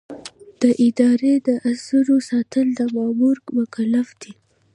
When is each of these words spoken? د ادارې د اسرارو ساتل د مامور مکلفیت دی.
د 0.61 0.63
ادارې 0.87 1.33
د 1.47 1.49
اسرارو 1.71 2.17
ساتل 2.29 2.67
د 2.79 2.81
مامور 2.95 3.35
مکلفیت 3.57 4.09
دی. 4.21 4.31